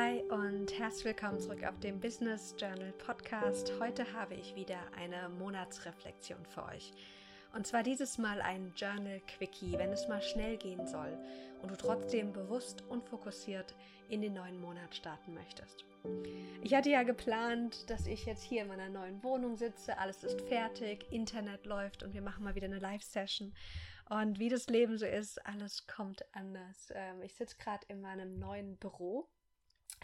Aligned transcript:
Hi 0.00 0.22
und 0.30 0.78
herzlich 0.78 1.04
willkommen 1.04 1.38
zurück 1.40 1.62
auf 1.62 1.78
dem 1.80 2.00
Business 2.00 2.54
Journal 2.58 2.90
Podcast. 2.92 3.70
Heute 3.78 4.10
habe 4.14 4.34
ich 4.34 4.54
wieder 4.54 4.78
eine 4.96 5.28
Monatsreflexion 5.28 6.46
für 6.46 6.64
euch. 6.64 6.94
Und 7.54 7.66
zwar 7.66 7.82
dieses 7.82 8.16
Mal 8.16 8.40
ein 8.40 8.72
Journal 8.74 9.20
Quickie, 9.36 9.74
wenn 9.76 9.92
es 9.92 10.08
mal 10.08 10.22
schnell 10.22 10.56
gehen 10.56 10.86
soll 10.86 11.18
und 11.60 11.70
du 11.70 11.76
trotzdem 11.76 12.32
bewusst 12.32 12.82
und 12.88 13.04
fokussiert 13.04 13.74
in 14.08 14.22
den 14.22 14.32
neuen 14.32 14.58
Monat 14.58 14.94
starten 14.94 15.34
möchtest. 15.34 15.84
Ich 16.62 16.72
hatte 16.72 16.88
ja 16.88 17.02
geplant, 17.02 17.90
dass 17.90 18.06
ich 18.06 18.24
jetzt 18.24 18.42
hier 18.42 18.62
in 18.62 18.68
meiner 18.68 18.88
neuen 18.88 19.22
Wohnung 19.22 19.58
sitze, 19.58 19.98
alles 19.98 20.24
ist 20.24 20.40
fertig, 20.48 21.12
Internet 21.12 21.66
läuft 21.66 22.02
und 22.02 22.14
wir 22.14 22.22
machen 22.22 22.42
mal 22.42 22.54
wieder 22.54 22.68
eine 22.68 22.78
Live-Session. 22.78 23.52
Und 24.08 24.38
wie 24.38 24.48
das 24.48 24.66
Leben 24.68 24.96
so 24.96 25.04
ist, 25.04 25.44
alles 25.46 25.86
kommt 25.86 26.24
anders. 26.34 26.90
Ähm, 26.94 27.20
ich 27.20 27.34
sitze 27.34 27.56
gerade 27.58 27.84
in 27.88 28.00
meinem 28.00 28.38
neuen 28.38 28.78
Büro 28.78 29.28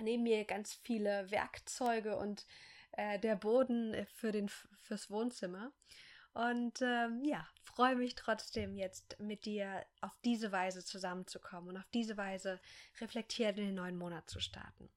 neben 0.01 0.23
mir 0.23 0.45
ganz 0.45 0.75
viele 0.75 1.31
Werkzeuge 1.31 2.17
und 2.17 2.47
äh, 2.93 3.19
der 3.19 3.37
Boden 3.37 4.07
für 4.15 4.33
den, 4.33 4.49
fürs 4.49 5.11
Wohnzimmer. 5.11 5.73
Und 6.33 6.83
ähm, 6.83 7.25
ja, 7.25 7.49
freue 7.63 7.97
mich 7.97 8.15
trotzdem 8.15 8.77
jetzt 8.77 9.19
mit 9.19 9.47
dir 9.47 9.85
auf 10.03 10.13
diese 10.25 10.53
Weise 10.53 10.85
zusammenzukommen 10.85 11.71
und 11.71 11.77
auf 11.79 11.89
diese 11.95 12.17
Weise 12.17 12.61
reflektiert 13.01 13.59
in 13.59 13.67
den 13.67 13.75
neuen 13.75 13.97
Monat 13.97 14.29
zu 14.29 14.41
starten. 14.41 14.91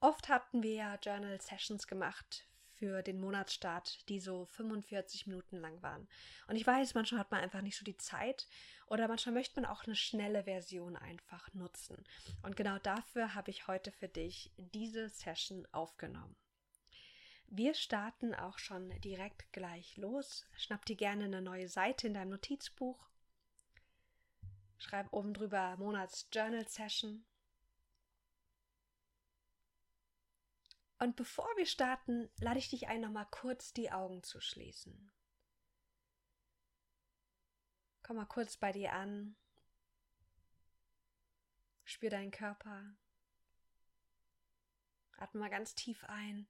Oft 0.00 0.28
hatten 0.28 0.62
wir 0.62 0.74
ja 0.74 0.98
Journal 1.00 1.40
Sessions 1.40 1.86
gemacht 1.86 2.46
für 2.82 3.00
den 3.04 3.20
Monatsstart, 3.20 4.08
die 4.08 4.18
so 4.18 4.44
45 4.46 5.28
Minuten 5.28 5.58
lang 5.58 5.80
waren. 5.84 6.08
Und 6.48 6.56
ich 6.56 6.66
weiß, 6.66 6.94
manchmal 6.94 7.20
hat 7.20 7.30
man 7.30 7.40
einfach 7.40 7.60
nicht 7.60 7.76
so 7.76 7.84
die 7.84 7.96
Zeit 7.96 8.48
oder 8.88 9.06
manchmal 9.06 9.34
möchte 9.34 9.60
man 9.60 9.70
auch 9.70 9.84
eine 9.84 9.94
schnelle 9.94 10.42
Version 10.42 10.96
einfach 10.96 11.54
nutzen. 11.54 12.02
Und 12.42 12.56
genau 12.56 12.80
dafür 12.80 13.36
habe 13.36 13.52
ich 13.52 13.68
heute 13.68 13.92
für 13.92 14.08
dich 14.08 14.50
diese 14.56 15.08
Session 15.08 15.64
aufgenommen. 15.70 16.34
Wir 17.46 17.74
starten 17.74 18.34
auch 18.34 18.58
schon 18.58 18.90
direkt 19.00 19.52
gleich 19.52 19.96
los. 19.96 20.44
Schnapp 20.56 20.84
dir 20.84 20.96
gerne 20.96 21.26
eine 21.26 21.40
neue 21.40 21.68
Seite 21.68 22.08
in 22.08 22.14
deinem 22.14 22.30
Notizbuch. 22.30 22.98
Schreib 24.78 25.12
oben 25.12 25.34
drüber 25.34 25.76
Monats 25.76 26.28
Journal 26.32 26.66
Session 26.66 27.24
Und 31.02 31.16
bevor 31.16 31.48
wir 31.56 31.66
starten, 31.66 32.30
lade 32.38 32.60
ich 32.60 32.70
dich 32.70 32.86
ein, 32.86 33.00
nochmal 33.00 33.26
kurz 33.32 33.72
die 33.72 33.90
Augen 33.90 34.22
zu 34.22 34.40
schließen. 34.40 35.12
Komm 38.04 38.18
mal 38.18 38.26
kurz 38.26 38.56
bei 38.56 38.70
dir 38.70 38.92
an. 38.92 39.34
Spür 41.82 42.08
deinen 42.08 42.30
Körper. 42.30 42.94
Atme 45.16 45.40
mal 45.40 45.50
ganz 45.50 45.74
tief 45.74 46.04
ein. 46.04 46.46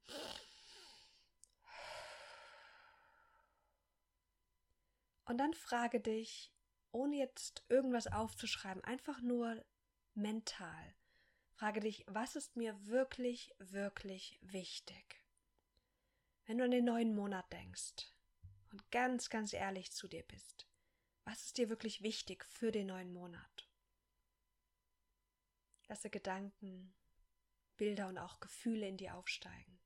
Und 5.25 5.39
dann 5.39 5.55
frage 5.55 5.99
dich, 5.99 6.53
ohne 6.91 7.17
jetzt 7.17 7.65
irgendwas 7.71 8.07
aufzuschreiben, 8.07 8.85
einfach 8.85 9.23
nur 9.23 9.65
mental. 10.13 10.95
Frage 11.63 11.79
dich, 11.79 12.05
was 12.09 12.35
ist 12.35 12.57
mir 12.57 12.89
wirklich, 12.89 13.55
wirklich 13.61 14.37
wichtig? 14.43 15.23
Wenn 16.45 16.59
du 16.59 16.65
an 16.65 16.73
den 16.73 16.85
neuen 16.85 17.15
Monat 17.15 17.53
denkst 17.53 18.09
und 18.73 18.91
ganz, 18.91 19.31
ganz 19.31 19.53
ehrlich 19.53 19.93
zu 19.93 20.09
dir 20.09 20.25
bist, 20.25 20.67
was 21.25 21.45
ist 21.45 21.59
dir 21.59 21.69
wirklich 21.69 22.03
wichtig 22.03 22.45
für 22.47 22.73
den 22.73 22.89
neuen 22.89 23.13
Monat? 23.13 23.71
Lasse 25.87 26.11
Gedanken, 26.11 26.93
Bilder 27.77 28.09
und 28.09 28.19
auch 28.19 28.41
Gefühle 28.41 28.89
in 28.89 28.97
dir 28.97 29.15
aufsteigen. 29.15 29.79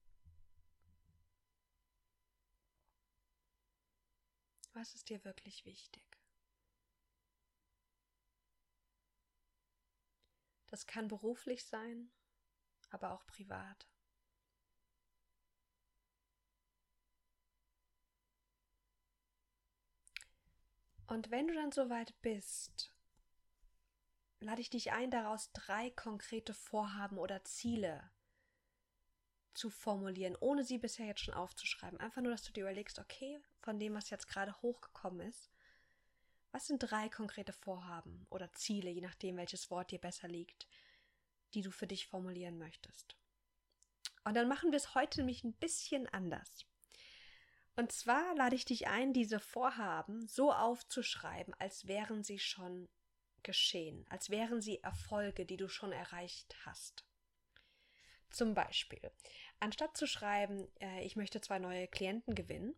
Was 4.73 4.95
ist 4.95 5.11
dir 5.11 5.23
wirklich 5.27 5.67
wichtig? 5.67 6.16
Das 10.77 10.87
kann 10.87 11.09
beruflich 11.09 11.65
sein, 11.65 12.11
aber 12.91 13.13
auch 13.13 13.25
privat. 13.25 13.89
Und 21.07 21.31
wenn 21.31 21.49
du 21.49 21.55
dann 21.55 21.73
soweit 21.73 22.21
bist, 22.21 22.95
lade 24.41 24.61
ich 24.61 24.69
dich 24.69 24.93
ein, 24.93 25.11
daraus 25.11 25.51
drei 25.55 25.89
konkrete 25.93 26.53
Vorhaben 26.53 27.17
oder 27.17 27.43
Ziele 27.43 28.11
zu 29.55 29.71
formulieren, 29.71 30.37
ohne 30.41 30.63
sie 30.63 30.77
bisher 30.77 31.07
jetzt 31.07 31.23
schon 31.23 31.33
aufzuschreiben. 31.33 31.99
Einfach 32.01 32.21
nur, 32.21 32.33
dass 32.33 32.43
du 32.43 32.53
dir 32.53 32.65
überlegst, 32.65 32.99
okay, 32.99 33.41
von 33.63 33.79
dem, 33.79 33.95
was 33.95 34.11
jetzt 34.11 34.29
gerade 34.29 34.61
hochgekommen 34.61 35.27
ist, 35.27 35.56
was 36.53 36.67
sind 36.67 36.79
drei 36.79 37.09
konkrete 37.09 37.53
Vorhaben 37.53 38.27
oder 38.31 38.53
Ziele, 38.53 38.91
je 38.91 39.01
nachdem, 39.01 39.37
welches 39.37 39.71
Wort 39.71 39.91
dir 39.91 40.01
besser 40.01 40.29
liegt, 40.29 40.67
die 41.55 41.63
du 41.63 41.71
für 41.71 41.87
dich 41.87 42.07
formulieren 42.07 42.59
möchtest? 42.59 43.17
Und 44.25 44.35
dann 44.35 44.49
machen 44.49 44.73
wir 44.73 44.77
es 44.77 44.95
heute 44.95 45.21
nämlich 45.21 45.45
ein 45.45 45.55
bisschen 45.55 46.09
anders. 46.09 46.67
Und 47.77 47.93
zwar 47.93 48.35
lade 48.35 48.57
ich 48.57 48.65
dich 48.65 48.89
ein, 48.89 49.13
diese 49.13 49.39
Vorhaben 49.39 50.27
so 50.27 50.53
aufzuschreiben, 50.53 51.55
als 51.59 51.87
wären 51.87 52.25
sie 52.25 52.39
schon 52.39 52.89
geschehen, 53.43 54.07
als 54.09 54.31
wären 54.31 54.61
sie 54.61 54.83
Erfolge, 54.83 55.45
die 55.45 55.59
du 55.59 55.69
schon 55.69 55.93
erreicht 55.93 56.57
hast. 56.65 57.05
Zum 58.31 58.55
Beispiel, 58.55 59.11
anstatt 59.61 59.97
zu 59.97 60.07
schreiben, 60.07 60.69
äh, 60.81 61.05
ich 61.05 61.17
möchte 61.17 61.41
zwei 61.41 61.59
neue 61.59 61.87
Klienten 61.87 62.35
gewinnen, 62.35 62.75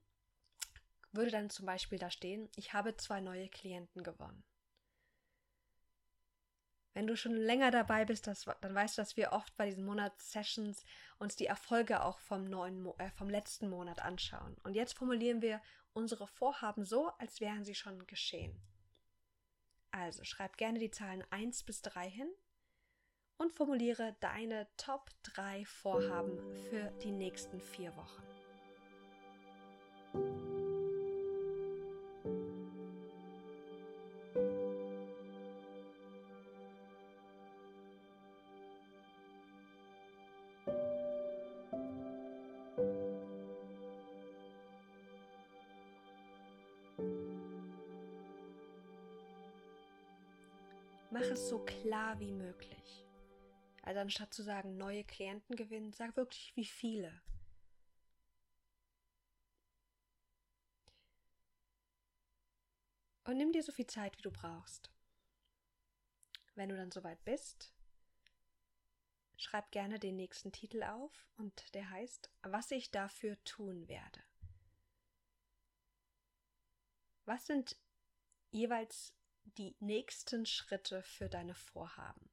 würde 1.13 1.31
dann 1.31 1.51
zum 1.51 1.67
Beispiel 1.67 1.99
da 1.99 2.11
stehen, 2.11 2.49
ich 2.57 2.73
habe 2.73 2.97
zwei 2.97 3.21
neue 3.21 3.49
Klienten 3.49 4.03
gewonnen. 4.03 4.45
Wenn 6.95 7.07
du 7.07 7.17
schon 7.17 7.37
länger 7.37 7.71
dabei 7.71 8.05
bist, 8.05 8.27
das, 8.27 8.45
dann 8.61 8.75
weißt 8.75 8.99
du, 8.99 9.03
dass 9.03 9.17
wir 9.17 9.33
oft 9.33 9.57
bei 9.57 9.67
diesen 9.67 9.85
Monatssessions 9.85 10.85
uns 11.19 11.37
die 11.37 11.47
Erfolge 11.47 12.03
auch 12.03 12.19
vom, 12.19 12.45
neuen, 12.45 12.87
äh, 12.99 13.11
vom 13.13 13.31
letzten 13.31 13.69
Monat 13.69 14.01
anschauen. 14.01 14.57
Und 14.65 14.75
jetzt 14.75 14.95
formulieren 14.99 15.41
wir 15.41 15.61
unsere 15.93 16.27
Vorhaben 16.27 16.85
so, 16.85 17.11
als 17.19 17.41
wären 17.41 17.65
sie 17.65 17.77
schon 17.77 18.05
geschehen. 18.07 18.61
Also 19.93 20.25
schreib 20.25 20.57
gerne 20.57 20.79
die 20.79 20.91
Zahlen 20.91 21.25
1 21.31 21.63
bis 21.63 21.83
3 21.83 22.11
hin 22.11 22.31
und 23.37 23.53
formuliere 23.53 24.17
deine 24.21 24.67
Top 24.77 25.11
3 25.23 25.65
Vorhaben 25.67 26.39
für 26.69 26.91
die 27.03 27.13
nächsten 27.13 27.61
vier 27.61 27.95
Wochen. 27.97 28.23
Mach 51.11 51.23
es 51.23 51.49
so 51.49 51.65
klar 51.65 52.21
wie 52.21 52.33
möglich. 52.33 53.07
Also 53.83 54.01
anstatt 54.01 54.35
zu 54.35 54.43
sagen, 54.43 54.77
neue 54.77 55.05
Klienten 55.05 55.57
gewinnen, 55.57 55.93
sag 55.93 56.17
wirklich, 56.17 56.55
wie 56.55 56.67
viele. 56.67 57.23
Und 63.25 63.39
nimm 63.39 63.53
dir 63.53 63.63
so 63.63 63.73
viel 63.73 63.87
Zeit, 63.87 64.19
wie 64.19 64.23
du 64.23 64.31
brauchst. 64.31 64.91
Wenn 66.55 66.69
du 66.69 66.77
dann 66.77 66.91
soweit 66.91 67.25
bist, 67.25 67.73
schreib 69.39 69.71
gerne 69.71 69.99
den 69.99 70.17
nächsten 70.17 70.53
Titel 70.53 70.83
auf 70.83 71.27
und 71.37 71.75
der 71.75 71.89
heißt, 71.89 72.31
was 72.43 72.71
ich 72.71 72.91
dafür 72.91 73.43
tun 73.45 73.89
werde. 73.89 74.23
Was 77.25 77.47
sind 77.47 77.77
jeweils 78.51 79.18
die 79.57 79.77
nächsten 79.81 80.47
Schritte 80.47 81.03
für 81.03 81.29
deine 81.29 81.55
Vorhaben, 81.55 82.31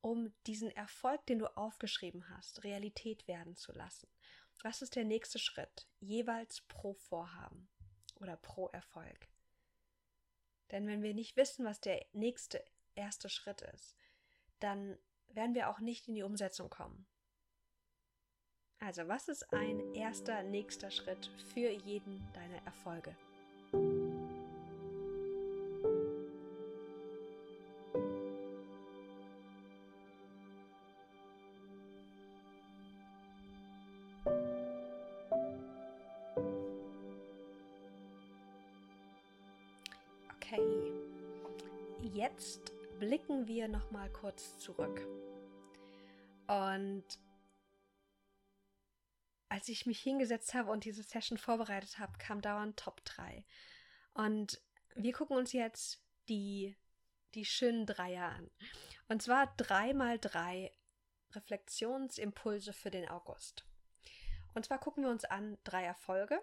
um 0.00 0.32
diesen 0.46 0.70
Erfolg, 0.70 1.24
den 1.26 1.38
du 1.38 1.46
aufgeschrieben 1.56 2.28
hast, 2.30 2.64
Realität 2.64 3.26
werden 3.28 3.56
zu 3.56 3.72
lassen. 3.72 4.08
Was 4.62 4.82
ist 4.82 4.96
der 4.96 5.04
nächste 5.04 5.38
Schritt, 5.38 5.86
jeweils 6.00 6.60
pro 6.62 6.94
Vorhaben 6.94 7.68
oder 8.20 8.36
pro 8.36 8.68
Erfolg? 8.68 9.28
Denn 10.70 10.86
wenn 10.86 11.02
wir 11.02 11.14
nicht 11.14 11.36
wissen, 11.36 11.64
was 11.64 11.80
der 11.80 12.04
nächste 12.12 12.64
erste 12.94 13.28
Schritt 13.28 13.62
ist, 13.62 13.96
dann 14.60 14.98
werden 15.28 15.54
wir 15.54 15.68
auch 15.68 15.80
nicht 15.80 16.08
in 16.08 16.14
die 16.14 16.22
Umsetzung 16.22 16.70
kommen. 16.70 17.06
Also, 18.78 19.06
was 19.06 19.28
ist 19.28 19.52
ein 19.52 19.94
erster 19.94 20.42
nächster 20.42 20.90
Schritt 20.90 21.30
für 21.54 21.70
jeden 21.70 22.20
deiner 22.32 22.64
Erfolge? 22.66 23.16
Mal 43.92 44.10
kurz 44.10 44.58
zurück. 44.58 45.06
Und 46.48 47.04
als 49.48 49.68
ich 49.68 49.86
mich 49.86 50.00
hingesetzt 50.00 50.54
habe 50.54 50.70
und 50.70 50.84
diese 50.84 51.02
Session 51.02 51.36
vorbereitet 51.36 51.98
habe, 51.98 52.16
kam 52.18 52.40
dauernd 52.40 52.78
Top 52.78 53.04
3. 53.04 53.44
Und 54.14 54.60
wir 54.94 55.12
gucken 55.12 55.36
uns 55.36 55.52
jetzt 55.52 56.02
die, 56.28 56.76
die 57.34 57.44
schönen 57.44 57.86
Dreier 57.86 58.30
an. 58.30 58.50
Und 59.08 59.22
zwar 59.22 59.54
drei 59.56 59.92
mal 59.92 60.18
drei 60.18 60.72
Reflexionsimpulse 61.32 62.72
für 62.72 62.90
den 62.90 63.08
August. 63.08 63.66
Und 64.54 64.66
zwar 64.66 64.78
gucken 64.78 65.04
wir 65.04 65.10
uns 65.10 65.24
an 65.24 65.58
drei 65.64 65.84
Erfolge, 65.84 66.40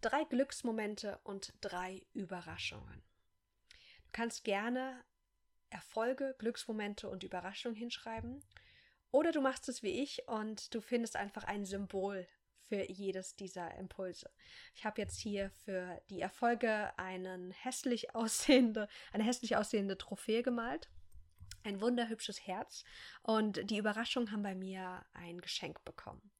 drei 0.00 0.24
Glücksmomente 0.24 1.18
und 1.24 1.54
drei 1.60 2.06
Überraschungen. 2.12 3.02
Kannst 4.14 4.44
gerne 4.44 5.02
Erfolge, 5.70 6.36
Glücksmomente 6.38 7.08
und 7.08 7.24
Überraschungen 7.24 7.76
hinschreiben. 7.76 8.44
Oder 9.10 9.32
du 9.32 9.40
machst 9.40 9.68
es 9.68 9.82
wie 9.82 10.02
ich 10.02 10.28
und 10.28 10.72
du 10.72 10.80
findest 10.80 11.16
einfach 11.16 11.42
ein 11.42 11.64
Symbol 11.64 12.28
für 12.68 12.88
jedes 12.88 13.34
dieser 13.34 13.74
Impulse. 13.74 14.30
Ich 14.76 14.84
habe 14.84 15.00
jetzt 15.00 15.18
hier 15.18 15.50
für 15.64 16.00
die 16.10 16.20
Erfolge 16.20 16.96
einen 16.96 17.50
hässlich 17.50 18.14
aussehende, 18.14 18.86
eine 19.12 19.24
hässlich 19.24 19.56
aussehende 19.56 19.98
Trophäe 19.98 20.44
gemalt. 20.44 20.88
Ein 21.64 21.80
wunderhübsches 21.80 22.46
Herz. 22.46 22.84
Und 23.22 23.68
die 23.68 23.78
Überraschungen 23.78 24.30
haben 24.30 24.44
bei 24.44 24.54
mir 24.54 25.04
ein 25.14 25.40
Geschenk 25.40 25.84
bekommen. 25.84 26.30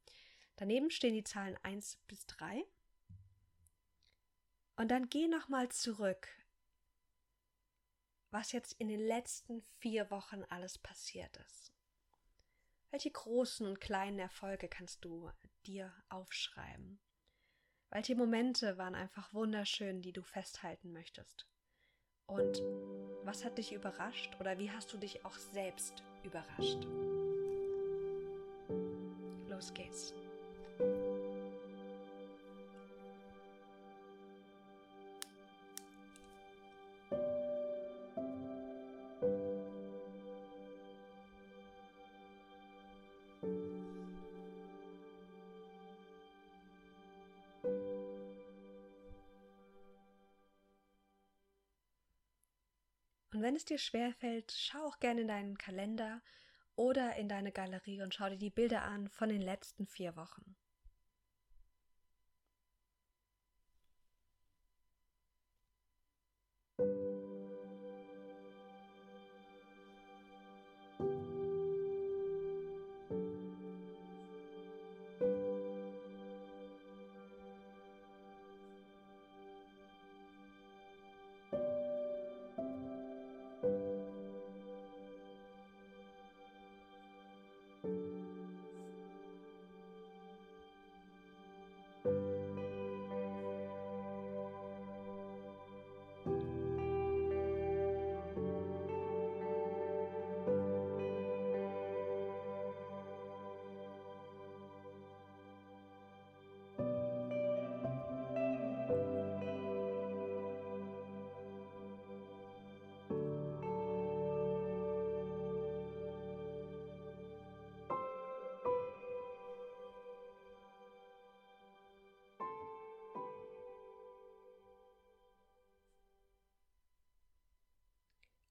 Daneben 0.55 0.93
stehen 0.93 1.15
die 1.15 1.25
Zahlen 1.25 1.59
1 1.65 1.99
bis 2.07 2.25
3. 2.27 2.65
Und 4.77 4.93
dann 4.93 5.09
geh 5.09 5.27
nochmal 5.27 5.71
zurück, 5.71 6.29
was 8.35 8.51
jetzt 8.51 8.73
in 8.81 8.89
den 8.89 8.99
letzten 8.99 9.63
vier 9.79 10.11
Wochen 10.11 10.43
alles 10.49 10.77
passiert 10.77 11.37
ist. 11.47 11.73
Welche 12.91 13.13
großen 13.13 13.65
und 13.65 13.81
kleinen 13.81 14.19
Erfolge 14.19 14.67
kannst 14.67 15.05
du 15.05 15.31
dir 15.67 15.95
aufschreiben? 16.09 16.99
Welche 17.91 18.17
Momente 18.17 18.77
waren 18.77 18.97
einfach 18.97 19.33
wunderschön, 19.35 20.03
die 20.03 20.13
du 20.13 20.23
festhalten 20.23 20.93
möchtest? 20.93 21.47
Und 22.27 22.61
was 23.23 23.45
hat 23.45 23.57
dich 23.57 23.73
überrascht 23.73 24.35
oder 24.41 24.59
wie 24.59 24.71
hast 24.71 24.93
du 24.93 24.99
dich 24.99 25.25
auch 25.25 25.37
selbst 25.37 26.03
überrascht? 26.25 26.85
Los 29.49 29.73
geht's. 29.75 30.13
Und 53.35 53.43
wenn 53.43 53.57
es 53.57 53.65
dir 53.65 53.79
schwerfällt, 53.79 54.53
schau 54.53 54.87
auch 54.87 55.01
gerne 55.01 55.23
in 55.23 55.29
deinen 55.29 55.59
Kalender 55.59 56.23
oder 56.77 57.17
in 57.17 57.29
deine 57.29 57.51
Galerie 57.51 58.01
und 58.01 58.15
schau 58.15 58.29
dir 58.29 58.39
die 58.39 58.49
Bilder 58.49 58.83
an 58.83 59.09
von 59.09 59.29
den 59.29 59.43
letzten 59.43 59.87
vier 59.87 60.15
Wochen. 60.15 60.55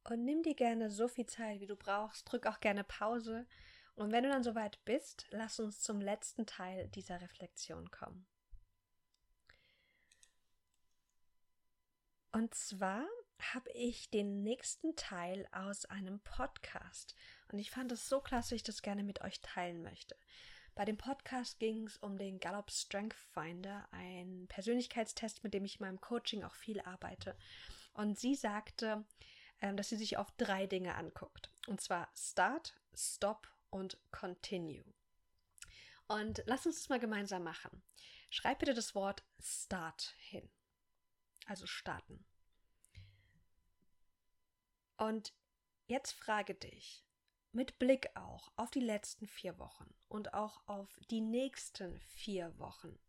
Und 0.06 0.26
nimm 0.26 0.44
dir 0.44 0.56
gerne 0.56 0.90
so 0.90 1.08
viel 1.08 1.26
Zeit, 1.26 1.62
wie 1.62 1.68
du 1.68 1.76
brauchst. 1.76 2.30
Drück 2.30 2.46
auch 2.46 2.60
gerne 2.60 2.84
Pause. 2.84 3.46
Und 3.96 4.12
wenn 4.12 4.24
du 4.24 4.30
dann 4.30 4.44
soweit 4.44 4.84
bist, 4.86 5.28
lass 5.30 5.60
uns 5.60 5.82
zum 5.82 6.02
letzten 6.02 6.46
Teil 6.46 6.88
dieser 6.90 7.22
Reflexion 7.22 7.90
kommen. 7.92 8.26
Und 12.32 12.56
zwar 12.56 13.06
habe 13.54 13.72
ich 13.72 14.10
den 14.10 14.42
nächsten 14.42 14.96
Teil 14.96 15.48
aus 15.52 15.86
einem 15.86 16.20
Podcast. 16.22 17.16
Und 17.52 17.60
ich 17.60 17.70
fand 17.70 17.92
es 17.92 18.10
so 18.10 18.22
klasse, 18.22 18.56
ich 18.56 18.64
das 18.64 18.82
gerne 18.82 19.04
mit 19.04 19.22
euch 19.22 19.42
teilen 19.42 19.84
möchte. 19.84 20.16
Bei 20.76 20.86
dem 20.86 20.98
Podcast 20.98 21.60
ging 21.60 21.86
es 21.86 21.98
um 21.98 22.18
den 22.18 22.40
Gallup 22.40 22.72
Strength 22.72 23.16
Finder, 23.34 23.88
ein 23.92 24.48
Persönlichkeitstest, 24.50 25.44
mit 25.44 25.54
dem 25.54 25.66
ich 25.66 25.80
in 25.80 25.86
meinem 25.86 26.02
Coaching 26.02 26.44
auch 26.44 26.56
viel 26.56 26.82
arbeite. 26.82 27.38
Und 27.94 28.18
sie 28.18 28.34
sagte, 28.34 29.06
dass 29.72 29.90
sie 29.90 29.96
sich 29.96 30.18
auf 30.18 30.30
drei 30.32 30.68
Dinge 30.68 30.96
anguckt. 30.96 31.50
Und 31.68 31.80
zwar 31.80 32.10
Start, 32.16 32.76
Stop 32.94 33.48
und 33.70 33.98
Continue. 34.12 34.84
Und 36.08 36.44
lass 36.46 36.66
uns 36.66 36.80
das 36.80 36.90
mal 36.90 37.00
gemeinsam 37.00 37.44
machen. 37.44 37.82
Schreib 38.30 38.60
bitte 38.60 38.74
das 38.74 38.94
Wort 38.94 39.24
Start 39.40 40.16
hin. 40.18 40.50
Also 41.46 41.66
starten. 41.66 42.26
Und 44.98 45.34
jetzt 45.88 46.12
frage 46.12 46.56
dich, 46.56 47.06
mit 47.54 47.80
Blick 47.80 48.10
auch 48.16 48.52
auf 48.56 48.72
die 48.72 48.80
letzten 48.80 49.28
vier 49.28 49.60
Wochen 49.60 49.94
und 50.10 50.34
auch 50.34 50.62
auf 50.68 51.00
die 51.10 51.22
nächsten 51.22 52.00
vier 52.00 52.58
Wochen, 52.60 53.00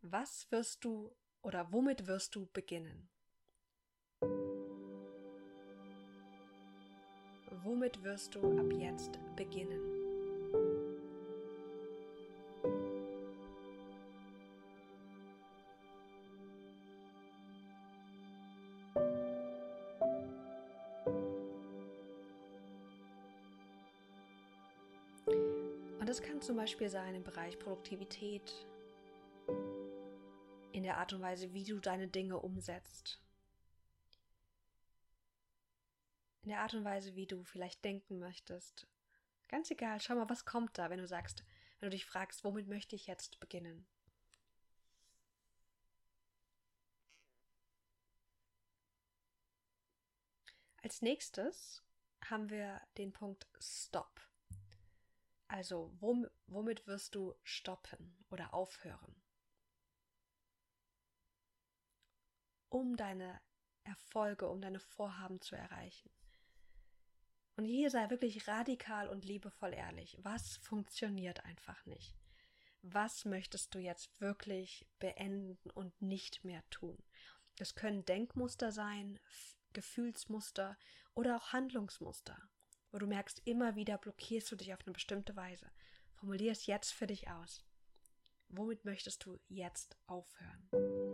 was 0.00 0.50
wirst 0.50 0.84
du 0.84 1.14
oder 1.42 1.72
womit 1.72 2.06
wirst 2.06 2.34
du 2.34 2.46
beginnen? 2.46 3.10
Womit 7.64 8.02
wirst 8.04 8.34
du 8.34 8.58
ab 8.58 8.72
jetzt 8.78 9.18
beginnen? 9.36 9.80
Und 25.98 26.08
das 26.08 26.22
kann 26.22 26.40
zum 26.40 26.56
Beispiel 26.56 26.88
sein 26.88 27.14
im 27.14 27.22
Bereich 27.24 27.58
Produktivität, 27.58 28.66
in 30.72 30.82
der 30.84 30.98
Art 30.98 31.12
und 31.12 31.22
Weise, 31.22 31.52
wie 31.52 31.64
du 31.64 31.80
deine 31.80 32.08
Dinge 32.08 32.38
umsetzt 32.38 33.20
in 36.48 36.52
der 36.52 36.62
Art 36.62 36.72
und 36.72 36.84
Weise, 36.84 37.14
wie 37.14 37.26
du 37.26 37.44
vielleicht 37.44 37.84
denken 37.84 38.18
möchtest. 38.18 38.86
Ganz 39.48 39.70
egal, 39.70 40.00
schau 40.00 40.14
mal, 40.14 40.30
was 40.30 40.46
kommt 40.46 40.78
da, 40.78 40.88
wenn 40.88 40.98
du 40.98 41.06
sagst, 41.06 41.44
wenn 41.78 41.90
du 41.90 41.94
dich 41.94 42.06
fragst, 42.06 42.42
womit 42.42 42.68
möchte 42.68 42.96
ich 42.96 43.06
jetzt 43.06 43.38
beginnen? 43.38 43.86
Als 50.82 51.02
nächstes 51.02 51.82
haben 52.24 52.48
wir 52.48 52.80
den 52.96 53.12
Punkt 53.12 53.46
Stop. 53.60 54.22
Also, 55.48 55.92
womit 56.00 56.86
wirst 56.86 57.14
du 57.14 57.34
stoppen 57.42 58.24
oder 58.30 58.54
aufhören? 58.54 59.14
um 62.70 62.96
deine 62.96 63.40
Erfolge, 63.84 64.48
um 64.48 64.60
deine 64.60 64.78
Vorhaben 64.78 65.40
zu 65.40 65.56
erreichen. 65.56 66.10
Und 67.58 67.64
hier 67.64 67.90
sei 67.90 68.08
wirklich 68.08 68.46
radikal 68.46 69.08
und 69.08 69.24
liebevoll 69.24 69.74
ehrlich. 69.74 70.16
Was 70.22 70.58
funktioniert 70.58 71.44
einfach 71.44 71.84
nicht? 71.86 72.14
Was 72.82 73.24
möchtest 73.24 73.74
du 73.74 73.80
jetzt 73.80 74.20
wirklich 74.20 74.86
beenden 75.00 75.58
und 75.74 76.00
nicht 76.00 76.44
mehr 76.44 76.62
tun? 76.70 76.96
Das 77.56 77.74
können 77.74 78.04
Denkmuster 78.04 78.70
sein, 78.70 79.18
Gefühlsmuster 79.72 80.78
oder 81.16 81.36
auch 81.36 81.52
Handlungsmuster, 81.52 82.38
wo 82.92 82.98
du 82.98 83.08
merkst, 83.08 83.42
immer 83.44 83.74
wieder 83.74 83.98
blockierst 83.98 84.52
du 84.52 84.54
dich 84.54 84.72
auf 84.72 84.86
eine 84.86 84.92
bestimmte 84.92 85.34
Weise. 85.34 85.68
Formulier 86.12 86.52
es 86.52 86.66
jetzt 86.66 86.92
für 86.92 87.08
dich 87.08 87.28
aus. 87.28 87.64
Womit 88.50 88.84
möchtest 88.84 89.24
du 89.24 89.36
jetzt 89.48 89.98
aufhören? 90.06 91.07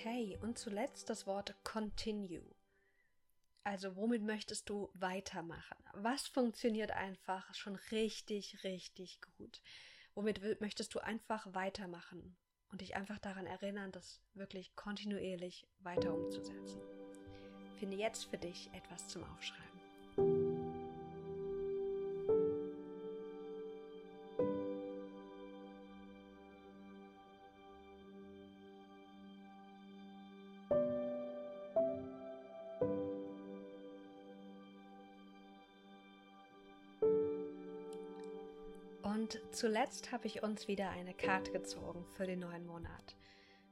Okay, 0.00 0.38
und 0.40 0.58
zuletzt 0.58 1.10
das 1.10 1.26
Wort 1.26 1.54
continue. 1.62 2.42
Also 3.64 3.96
womit 3.96 4.22
möchtest 4.22 4.70
du 4.70 4.88
weitermachen? 4.94 5.76
Was 5.92 6.26
funktioniert 6.26 6.90
einfach 6.90 7.54
schon 7.54 7.76
richtig, 7.90 8.64
richtig 8.64 9.20
gut? 9.36 9.60
Womit 10.14 10.62
möchtest 10.62 10.94
du 10.94 11.00
einfach 11.00 11.52
weitermachen 11.52 12.34
und 12.70 12.80
dich 12.80 12.96
einfach 12.96 13.18
daran 13.18 13.44
erinnern, 13.44 13.92
das 13.92 14.22
wirklich 14.32 14.74
kontinuierlich 14.74 15.66
weiter 15.80 16.14
umzusetzen? 16.14 16.80
Finde 17.76 17.98
jetzt 17.98 18.24
für 18.24 18.38
dich 18.38 18.70
etwas 18.72 19.06
zum 19.06 19.22
Aufschreiben. 19.24 19.69
Und 39.30 39.54
zuletzt 39.54 40.10
habe 40.10 40.26
ich 40.26 40.42
uns 40.42 40.66
wieder 40.66 40.90
eine 40.90 41.14
Karte 41.14 41.52
gezogen 41.52 42.04
für 42.16 42.26
den 42.26 42.40
neuen 42.40 42.66
Monat. 42.66 43.14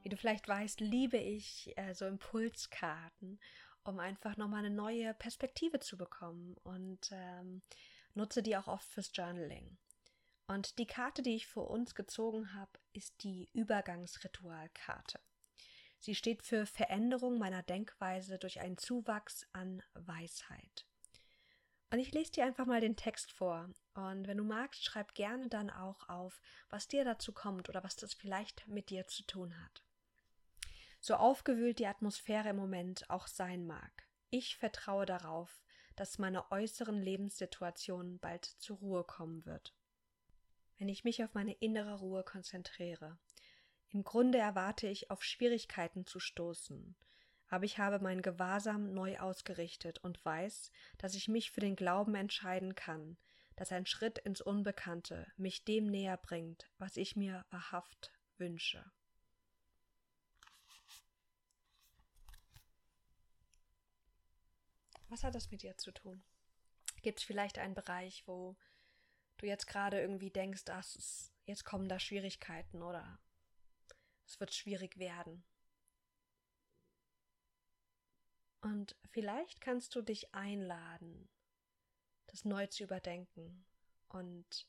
Wie 0.03 0.09
du 0.09 0.15
vielleicht 0.15 0.47
weißt, 0.47 0.79
liebe 0.79 1.17
ich 1.17 1.73
äh, 1.75 1.93
so 1.93 2.05
Impulskarten, 2.05 3.41
um 3.83 3.99
einfach 3.99 4.37
nochmal 4.37 4.63
eine 4.63 4.73
neue 4.73 5.13
Perspektive 5.13 5.81
zu 5.81 5.97
bekommen 5.97 6.55
und 6.63 7.09
ähm, 7.11 7.61
nutze 8.13 8.41
die 8.41 8.55
auch 8.55 8.67
oft 8.67 8.87
fürs 8.87 9.11
Journaling. 9.13 9.77
Und 10.47 10.79
die 10.79 10.87
Karte, 10.87 11.23
die 11.23 11.35
ich 11.35 11.47
für 11.47 11.63
uns 11.63 11.93
gezogen 11.93 12.53
habe, 12.53 12.71
ist 12.93 13.21
die 13.23 13.49
Übergangsritualkarte. 13.51 15.19
Sie 15.97 16.15
steht 16.15 16.41
für 16.41 16.67
Veränderung 16.67 17.37
meiner 17.37 17.63
Denkweise 17.63 18.39
durch 18.39 18.61
einen 18.61 18.77
Zuwachs 18.77 19.45
an 19.51 19.83
Weisheit. 19.93 20.85
Und 21.91 21.99
ich 21.99 22.11
lese 22.11 22.31
dir 22.31 22.45
einfach 22.45 22.65
mal 22.65 22.81
den 22.81 22.95
Text 22.95 23.31
vor. 23.31 23.69
Und 23.95 24.27
wenn 24.27 24.37
du 24.37 24.43
magst, 24.43 24.83
schreib 24.83 25.15
gerne 25.15 25.49
dann 25.49 25.69
auch 25.69 26.07
auf, 26.07 26.39
was 26.69 26.87
dir 26.87 27.03
dazu 27.03 27.33
kommt 27.33 27.67
oder 27.67 27.83
was 27.83 27.95
das 27.95 28.13
vielleicht 28.13 28.67
mit 28.67 28.89
dir 28.89 29.07
zu 29.07 29.23
tun 29.23 29.57
hat. 29.63 29.83
So 30.99 31.15
aufgewühlt 31.15 31.79
die 31.79 31.87
Atmosphäre 31.87 32.49
im 32.49 32.57
Moment 32.57 33.09
auch 33.09 33.27
sein 33.27 33.65
mag. 33.65 34.07
Ich 34.29 34.57
vertraue 34.57 35.05
darauf, 35.05 35.63
dass 35.95 36.19
meine 36.19 36.51
äußeren 36.51 37.01
Lebenssituationen 37.01 38.19
bald 38.19 38.45
zur 38.45 38.77
Ruhe 38.77 39.03
kommen 39.03 39.45
wird. 39.45 39.73
Wenn 40.77 40.89
ich 40.89 41.03
mich 41.03 41.23
auf 41.23 41.33
meine 41.33 41.53
innere 41.53 41.99
Ruhe 41.99 42.23
konzentriere. 42.23 43.17
Im 43.89 44.03
Grunde 44.03 44.37
erwarte 44.37 44.87
ich, 44.87 45.09
auf 45.09 45.23
Schwierigkeiten 45.23 46.05
zu 46.05 46.19
stoßen, 46.19 46.95
aber 47.49 47.65
ich 47.65 47.79
habe 47.79 47.99
mein 47.99 48.21
Gewahrsam 48.21 48.93
neu 48.93 49.17
ausgerichtet 49.17 49.99
und 49.99 50.23
weiß, 50.23 50.71
dass 50.97 51.15
ich 51.15 51.27
mich 51.27 51.51
für 51.51 51.61
den 51.61 51.75
Glauben 51.75 52.15
entscheiden 52.15 52.75
kann, 52.75 53.17
dass 53.55 53.71
ein 53.71 53.85
Schritt 53.85 54.19
ins 54.19 54.39
Unbekannte 54.39 55.31
mich 55.35 55.65
dem 55.65 55.87
näher 55.87 56.17
bringt, 56.17 56.69
was 56.77 56.95
ich 56.95 57.15
mir 57.15 57.45
wahrhaft 57.49 58.11
wünsche. 58.37 58.89
Was 65.09 65.23
hat 65.23 65.33
das 65.33 65.49
mit 65.49 65.63
dir 65.63 65.75
zu 65.77 65.91
tun? 65.91 66.23
Gibt 67.01 67.19
es 67.19 67.25
vielleicht 67.25 67.57
einen 67.57 67.73
Bereich, 67.73 68.27
wo 68.27 68.55
du 69.37 69.47
jetzt 69.47 69.65
gerade 69.65 69.99
irgendwie 69.99 70.29
denkst, 70.29 70.63
ach, 70.69 70.85
jetzt 71.45 71.65
kommen 71.65 71.89
da 71.89 71.99
Schwierigkeiten 71.99 72.83
oder 72.83 73.19
es 74.27 74.39
wird 74.39 74.53
schwierig 74.53 74.99
werden? 74.99 75.43
Und 78.61 78.95
vielleicht 79.09 79.61
kannst 79.61 79.95
du 79.95 80.01
dich 80.01 80.33
einladen, 80.33 81.29
das 82.27 82.45
neu 82.45 82.67
zu 82.67 82.83
überdenken 82.83 83.65
und 84.09 84.67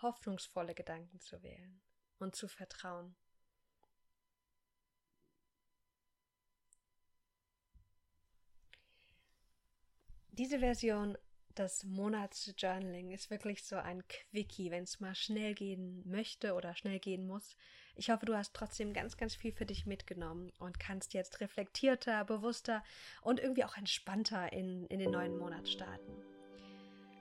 hoffnungsvolle 0.00 0.74
Gedanken 0.74 1.20
zu 1.20 1.42
wählen 1.42 1.80
und 2.18 2.36
zu 2.36 2.46
vertrauen. 2.46 3.16
Diese 10.30 10.60
Version 10.60 11.18
das 11.58 11.82
Monatsjournaling 11.82 13.10
ist 13.10 13.30
wirklich 13.30 13.64
so 13.64 13.74
ein 13.74 14.06
Quickie, 14.06 14.70
wenn 14.70 14.84
es 14.84 15.00
mal 15.00 15.16
schnell 15.16 15.54
gehen 15.54 16.08
möchte 16.08 16.54
oder 16.54 16.76
schnell 16.76 17.00
gehen 17.00 17.26
muss. 17.26 17.56
Ich 17.98 18.10
hoffe, 18.10 18.26
du 18.26 18.36
hast 18.36 18.54
trotzdem 18.54 18.92
ganz, 18.92 19.16
ganz 19.16 19.34
viel 19.34 19.50
für 19.50 19.66
dich 19.66 19.84
mitgenommen 19.84 20.52
und 20.60 20.78
kannst 20.78 21.14
jetzt 21.14 21.40
reflektierter, 21.40 22.24
bewusster 22.24 22.84
und 23.22 23.40
irgendwie 23.40 23.64
auch 23.64 23.76
entspannter 23.76 24.52
in, 24.52 24.86
in 24.86 25.00
den 25.00 25.10
neuen 25.10 25.36
Monat 25.36 25.68
starten. 25.68 26.12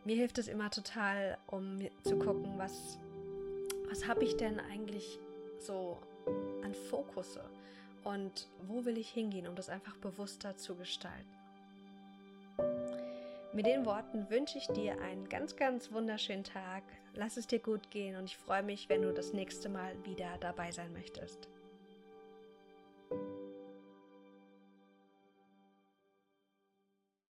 Mir 0.06 0.16
hilft 0.16 0.38
es 0.38 0.48
immer 0.48 0.70
total, 0.70 1.40
um 1.48 1.80
zu 2.04 2.20
gucken, 2.20 2.60
was, 2.60 3.00
was 3.90 4.08
habe 4.08 4.24
ich 4.24 4.38
denn 4.38 4.60
eigentlich 4.60 5.20
so 5.60 5.98
an 6.64 6.76
Fokusse 6.76 7.44
und 8.04 8.48
wo 8.68 8.86
will 8.86 9.00
ich 9.00 9.10
hingehen, 9.10 9.48
um 9.48 9.56
das 9.56 9.70
einfach 9.70 9.98
bewusster 9.98 10.58
zu 10.58 10.76
gestalten. 10.76 11.38
Mit 13.52 13.66
den 13.66 13.84
Worten 13.88 14.30
wünsche 14.30 14.60
ich 14.60 14.68
dir 14.68 15.02
einen 15.02 15.28
ganz, 15.28 15.56
ganz 15.56 15.92
wunderschönen 15.92 16.44
Tag. 16.44 16.84
Lass 17.18 17.36
es 17.36 17.48
dir 17.48 17.58
gut 17.58 17.90
gehen 17.90 18.16
und 18.16 18.26
ich 18.26 18.38
freue 18.38 18.62
mich, 18.62 18.90
wenn 18.90 19.02
du 19.02 19.12
das 19.12 19.34
nächste 19.34 19.70
Mal 19.70 19.92
wieder 20.06 20.38
dabei 20.40 20.72
sein 20.72 20.94
möchtest. 20.94 21.50